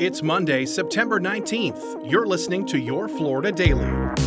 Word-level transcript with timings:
It's 0.00 0.22
Monday, 0.22 0.64
September 0.64 1.20
19th. 1.20 2.10
You're 2.10 2.26
listening 2.26 2.64
to 2.68 2.78
Your 2.78 3.06
Florida 3.06 3.52
Daily. 3.52 4.19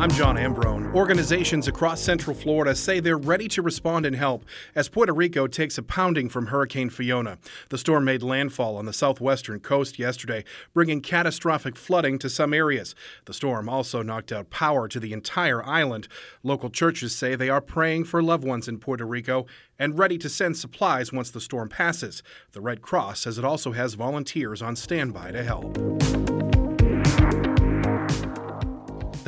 I'm 0.00 0.10
John 0.12 0.36
Ambrone. 0.36 0.94
Organizations 0.94 1.68
across 1.68 2.00
Central 2.00 2.34
Florida 2.34 2.74
say 2.74 3.00
they're 3.00 3.18
ready 3.18 3.48
to 3.48 3.60
respond 3.60 4.06
and 4.06 4.16
help 4.16 4.46
as 4.74 4.88
Puerto 4.88 5.12
Rico 5.12 5.46
takes 5.46 5.76
a 5.76 5.82
pounding 5.82 6.30
from 6.30 6.46
Hurricane 6.46 6.88
Fiona. 6.88 7.36
The 7.68 7.76
storm 7.76 8.06
made 8.06 8.22
landfall 8.22 8.78
on 8.78 8.86
the 8.86 8.94
southwestern 8.94 9.60
coast 9.60 9.98
yesterday, 9.98 10.44
bringing 10.72 11.02
catastrophic 11.02 11.76
flooding 11.76 12.18
to 12.20 12.30
some 12.30 12.54
areas. 12.54 12.94
The 13.26 13.34
storm 13.34 13.68
also 13.68 14.00
knocked 14.00 14.32
out 14.32 14.48
power 14.48 14.88
to 14.88 14.98
the 14.98 15.12
entire 15.12 15.62
island. 15.66 16.08
Local 16.42 16.70
churches 16.70 17.14
say 17.14 17.34
they 17.34 17.50
are 17.50 17.60
praying 17.60 18.04
for 18.04 18.22
loved 18.22 18.44
ones 18.44 18.68
in 18.68 18.78
Puerto 18.78 19.04
Rico 19.04 19.44
and 19.78 19.98
ready 19.98 20.16
to 20.16 20.30
send 20.30 20.56
supplies 20.56 21.12
once 21.12 21.30
the 21.30 21.42
storm 21.42 21.68
passes. 21.68 22.22
The 22.52 22.62
Red 22.62 22.80
Cross 22.80 23.20
says 23.20 23.36
it 23.36 23.44
also 23.44 23.72
has 23.72 23.92
volunteers 23.92 24.62
on 24.62 24.76
standby 24.76 25.32
to 25.32 25.44
help. 25.44 25.76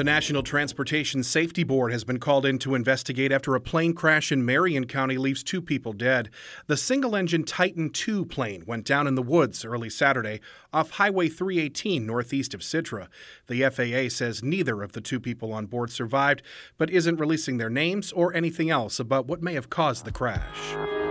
The 0.03 0.07
National 0.07 0.43
Transportation 0.43 1.23
Safety 1.23 1.63
Board 1.63 1.93
has 1.93 2.03
been 2.03 2.19
called 2.19 2.45
in 2.45 2.59
to 2.59 2.75
investigate 2.75 3.31
after 3.31 3.55
a 3.55 3.61
plane 3.61 3.95
crash 3.95 4.33
in 4.33 4.45
Marion 4.45 4.89
County 4.89 5.17
leaves 5.17 5.45
two 5.45 5.63
people 5.63 5.93
dead. 5.93 6.29
The 6.67 6.77
single 6.77 7.15
engine 7.15 7.45
Titan 7.45 7.93
II 8.09 8.25
plane 8.25 8.65
went 8.67 8.85
down 8.85 9.07
in 9.07 9.15
the 9.15 9.23
woods 9.23 9.65
early 9.65 9.89
Saturday 9.89 10.41
off 10.73 10.91
Highway 10.91 11.29
318 11.29 12.05
northeast 12.05 12.53
of 12.53 12.63
Citra. 12.63 13.07
The 13.47 13.63
FAA 13.71 14.13
says 14.13 14.43
neither 14.43 14.83
of 14.83 14.91
the 14.91 15.01
two 15.01 15.21
people 15.21 15.53
on 15.53 15.67
board 15.67 15.93
survived, 15.93 16.43
but 16.79 16.91
isn't 16.91 17.21
releasing 17.21 17.59
their 17.59 17.71
names 17.71 18.11
or 18.11 18.35
anything 18.35 18.71
else 18.71 18.99
about 18.99 19.27
what 19.27 19.41
may 19.41 19.55
have 19.55 19.71
caused 19.71 20.05
the 20.05 20.11
crash. 20.11 21.02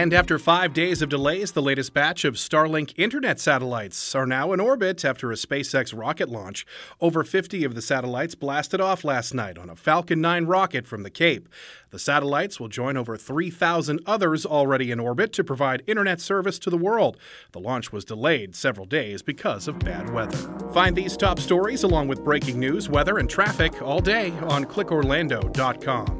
And 0.00 0.14
after 0.14 0.38
five 0.38 0.72
days 0.72 1.02
of 1.02 1.10
delays, 1.10 1.52
the 1.52 1.60
latest 1.60 1.92
batch 1.92 2.24
of 2.24 2.36
Starlink 2.36 2.94
internet 2.96 3.38
satellites 3.38 4.14
are 4.14 4.24
now 4.24 4.54
in 4.54 4.58
orbit 4.58 5.04
after 5.04 5.30
a 5.30 5.34
SpaceX 5.34 5.94
rocket 5.94 6.30
launch. 6.30 6.64
Over 7.02 7.22
50 7.22 7.64
of 7.64 7.74
the 7.74 7.82
satellites 7.82 8.34
blasted 8.34 8.80
off 8.80 9.04
last 9.04 9.34
night 9.34 9.58
on 9.58 9.68
a 9.68 9.76
Falcon 9.76 10.22
9 10.22 10.46
rocket 10.46 10.86
from 10.86 11.02
the 11.02 11.10
Cape. 11.10 11.50
The 11.90 11.98
satellites 11.98 12.58
will 12.58 12.68
join 12.68 12.96
over 12.96 13.18
3,000 13.18 14.00
others 14.06 14.46
already 14.46 14.90
in 14.90 15.00
orbit 15.00 15.34
to 15.34 15.44
provide 15.44 15.82
internet 15.86 16.22
service 16.22 16.58
to 16.60 16.70
the 16.70 16.78
world. 16.78 17.18
The 17.52 17.60
launch 17.60 17.92
was 17.92 18.06
delayed 18.06 18.56
several 18.56 18.86
days 18.86 19.20
because 19.20 19.68
of 19.68 19.80
bad 19.80 20.14
weather. 20.14 20.38
Find 20.72 20.96
these 20.96 21.14
top 21.14 21.38
stories 21.38 21.82
along 21.82 22.08
with 22.08 22.24
breaking 22.24 22.58
news, 22.58 22.88
weather, 22.88 23.18
and 23.18 23.28
traffic 23.28 23.82
all 23.82 24.00
day 24.00 24.30
on 24.48 24.64
clickorlando.com. 24.64 26.19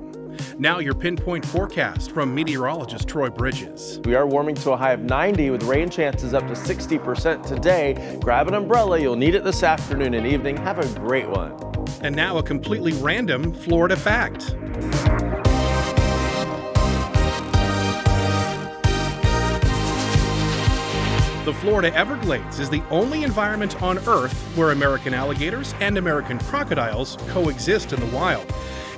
Now, 0.58 0.78
your 0.78 0.94
pinpoint 0.94 1.44
forecast 1.44 2.12
from 2.12 2.34
meteorologist 2.34 3.08
Troy 3.08 3.30
Bridges. 3.30 4.00
We 4.04 4.14
are 4.14 4.26
warming 4.26 4.54
to 4.56 4.72
a 4.72 4.76
high 4.76 4.92
of 4.92 5.00
90 5.00 5.50
with 5.50 5.62
rain 5.62 5.90
chances 5.90 6.34
up 6.34 6.46
to 6.48 6.54
60% 6.54 7.46
today. 7.46 8.18
Grab 8.20 8.48
an 8.48 8.54
umbrella, 8.54 8.98
you'll 8.98 9.16
need 9.16 9.34
it 9.34 9.44
this 9.44 9.62
afternoon 9.62 10.14
and 10.14 10.26
evening. 10.26 10.56
Have 10.58 10.78
a 10.78 10.98
great 11.00 11.28
one. 11.28 11.52
And 12.02 12.14
now, 12.14 12.38
a 12.38 12.42
completely 12.42 12.92
random 12.94 13.52
Florida 13.52 13.96
fact. 13.96 14.54
The 21.50 21.54
Florida 21.54 21.92
Everglades 21.96 22.60
is 22.60 22.70
the 22.70 22.82
only 22.90 23.24
environment 23.24 23.82
on 23.82 23.98
Earth 24.06 24.34
where 24.56 24.70
American 24.70 25.14
alligators 25.14 25.74
and 25.80 25.98
American 25.98 26.38
crocodiles 26.38 27.16
coexist 27.28 27.92
in 27.92 27.98
the 27.98 28.14
wild. 28.14 28.46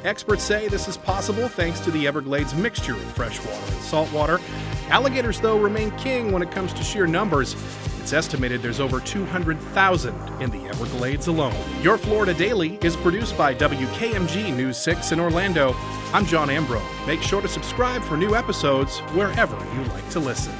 Experts 0.04 0.42
say 0.42 0.66
this 0.66 0.88
is 0.88 0.96
possible 0.96 1.48
thanks 1.48 1.78
to 1.80 1.92
the 1.92 2.08
Everglades 2.08 2.54
mixture 2.54 2.94
of 2.94 3.02
freshwater 3.14 3.72
and 3.72 3.82
saltwater. 3.82 4.40
Alligators, 4.88 5.40
though, 5.40 5.58
remain 5.58 5.92
king 5.92 6.32
when 6.32 6.42
it 6.42 6.50
comes 6.50 6.72
to 6.72 6.82
sheer 6.82 7.06
numbers. 7.06 7.54
It's 8.00 8.12
estimated 8.12 8.62
there's 8.62 8.80
over 8.80 8.98
200,000 8.98 10.42
in 10.42 10.50
the 10.50 10.68
Everglades 10.68 11.28
alone. 11.28 11.54
Your 11.82 11.96
Florida 11.96 12.34
Daily 12.34 12.78
is 12.82 12.96
produced 12.96 13.38
by 13.38 13.54
WKMG 13.54 14.56
News 14.56 14.76
6 14.78 15.12
in 15.12 15.20
Orlando. 15.20 15.72
I'm 16.12 16.26
John 16.26 16.50
Ambrose. 16.50 16.82
Make 17.06 17.22
sure 17.22 17.40
to 17.40 17.46
subscribe 17.46 18.02
for 18.02 18.16
new 18.16 18.34
episodes 18.34 18.98
wherever 19.14 19.56
you 19.76 19.84
like 19.84 20.08
to 20.10 20.18
listen. 20.18 20.52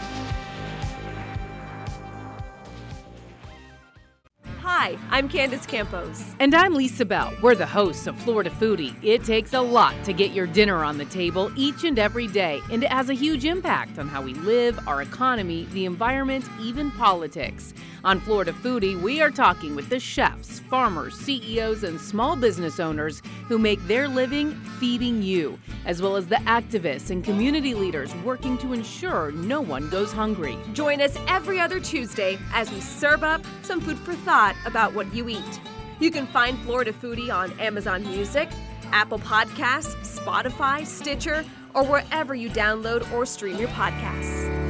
Hi, 4.83 4.99
I'm 5.11 5.29
Candace 5.29 5.65
Campos. 5.65 6.35
And 6.41 6.57
I'm 6.57 6.75
Lisa 6.75 7.05
Bell. 7.05 7.33
We're 7.41 7.55
the 7.55 7.65
hosts 7.65 8.09
of 8.09 8.21
Florida 8.23 8.51
Foodie. 8.51 8.97
It 9.01 9.23
takes 9.23 9.53
a 9.53 9.61
lot 9.61 9.95
to 10.03 10.13
get 10.13 10.33
your 10.33 10.49
dinner 10.49 10.83
on 10.83 10.99
the 10.99 11.05
table 11.05 11.53
each 11.55 11.85
and 11.85 12.01
every 12.01 12.27
day, 12.27 12.61
and 12.69 12.83
it 12.83 12.91
has 12.91 13.09
a 13.09 13.15
huge 13.15 13.45
impact 13.45 14.01
on 14.01 14.09
how 14.09 14.21
we 14.21 14.35
live, 14.35 14.81
our 14.89 15.01
economy, 15.01 15.69
the 15.71 15.85
environment, 15.85 16.45
even 16.61 16.91
politics. 16.91 17.75
On 18.03 18.19
Florida 18.19 18.53
Foodie, 18.53 19.01
we 19.01 19.21
are 19.21 19.31
talking 19.31 19.77
with 19.77 19.89
the 19.89 20.01
chefs, 20.01 20.59
farmers, 20.59 21.15
CEOs, 21.15 21.85
and 21.85 22.01
small 22.01 22.35
business 22.35 22.81
owners 22.81 23.23
who 23.47 23.61
make 23.61 23.81
their 23.87 24.09
living 24.09 24.53
feeding 24.81 25.23
you, 25.23 25.61
as 25.85 26.01
well 26.01 26.17
as 26.17 26.27
the 26.27 26.37
activists 26.37 27.11
and 27.11 27.25
community 27.25 27.75
leaders 27.75 28.15
working 28.17 28.57
to 28.59 28.73
ensure 28.73 29.33
no 29.33 29.61
one 29.61 29.89
goes 29.91 30.13
hungry. 30.13 30.57
Join 30.73 31.01
us 31.01 31.17
every 31.29 31.61
other 31.61 31.81
Tuesday 31.81 32.39
as 32.53 32.71
we 32.73 32.81
serve 32.81 33.25
up 33.25 33.45
some 33.63 33.81
food 33.81 33.99
for 33.99 34.15
thought 34.15 34.57
about 34.67 34.95
what 34.95 35.13
you 35.15 35.29
eat. 35.29 35.61
You 36.01 36.11
can 36.11 36.27
find 36.27 36.59
Florida 36.61 36.93
Foodie 36.93 37.33
on 37.33 37.59
Amazon 37.61 38.03
Music, 38.03 38.49
Apple 38.93 39.19
Podcasts, 39.19 39.95
Spotify, 40.19 40.87
Stitcher, 40.87 41.45
or 41.75 41.85
wherever 41.85 42.35
you 42.35 42.51
download 42.51 43.11
or 43.13 43.25
stream 43.25 43.59
your 43.59 43.69
podcasts. 43.69 44.62